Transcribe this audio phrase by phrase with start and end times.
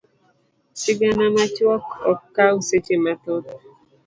[0.81, 3.49] Sigana machuok ok kaw seche mathoth.